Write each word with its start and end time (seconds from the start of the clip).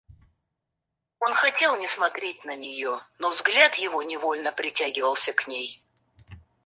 Он 1.19 1.35
хотел 1.35 1.77
не 1.77 1.87
смотреть 1.87 2.43
на 2.43 2.55
нее, 2.55 3.01
но 3.19 3.29
взгляд 3.29 3.75
его 3.75 4.01
невольно 4.01 4.51
притягивался 4.51 5.31
к 5.31 5.47
ней. 5.47 5.83